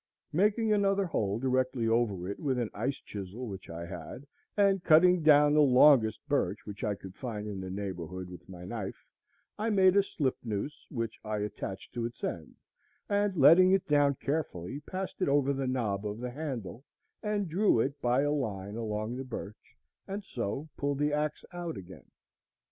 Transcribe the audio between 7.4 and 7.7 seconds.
in the